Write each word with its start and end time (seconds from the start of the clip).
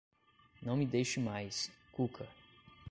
Não 0.63 0.75
me 0.75 0.83
deixe 0.83 1.19
mais, 1.19 1.69
Cuca! 1.91 2.27